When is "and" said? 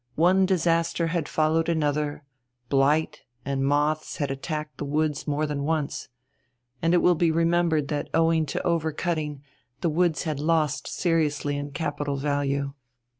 3.45-3.63, 6.81-6.95